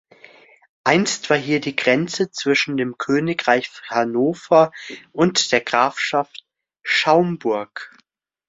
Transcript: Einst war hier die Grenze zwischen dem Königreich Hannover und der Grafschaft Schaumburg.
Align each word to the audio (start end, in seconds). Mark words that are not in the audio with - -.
Einst 0.83 1.29
war 1.29 1.37
hier 1.37 1.59
die 1.59 1.75
Grenze 1.75 2.31
zwischen 2.31 2.75
dem 2.75 2.97
Königreich 2.97 3.69
Hannover 3.87 4.71
und 5.13 5.51
der 5.51 5.61
Grafschaft 5.61 6.43
Schaumburg. 6.81 7.95